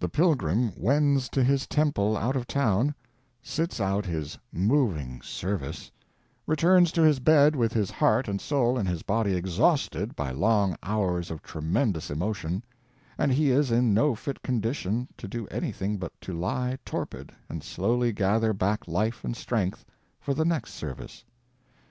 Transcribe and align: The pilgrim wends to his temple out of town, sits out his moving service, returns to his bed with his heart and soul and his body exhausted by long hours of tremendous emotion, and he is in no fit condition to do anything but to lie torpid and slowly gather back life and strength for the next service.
The 0.00 0.08
pilgrim 0.10 0.74
wends 0.76 1.30
to 1.30 1.42
his 1.42 1.66
temple 1.66 2.14
out 2.14 2.36
of 2.36 2.46
town, 2.46 2.94
sits 3.42 3.80
out 3.80 4.04
his 4.04 4.36
moving 4.52 5.22
service, 5.22 5.90
returns 6.46 6.92
to 6.92 7.00
his 7.00 7.20
bed 7.20 7.56
with 7.56 7.72
his 7.72 7.90
heart 7.90 8.28
and 8.28 8.38
soul 8.38 8.76
and 8.76 8.86
his 8.86 9.02
body 9.02 9.32
exhausted 9.32 10.14
by 10.14 10.30
long 10.30 10.76
hours 10.82 11.30
of 11.30 11.40
tremendous 11.42 12.10
emotion, 12.10 12.62
and 13.16 13.32
he 13.32 13.50
is 13.50 13.70
in 13.70 13.94
no 13.94 14.14
fit 14.14 14.42
condition 14.42 15.08
to 15.16 15.26
do 15.26 15.46
anything 15.46 15.96
but 15.96 16.12
to 16.20 16.34
lie 16.34 16.76
torpid 16.84 17.32
and 17.48 17.64
slowly 17.64 18.12
gather 18.12 18.52
back 18.52 18.86
life 18.86 19.24
and 19.24 19.38
strength 19.38 19.86
for 20.20 20.34
the 20.34 20.44
next 20.44 20.74
service. 20.74 21.24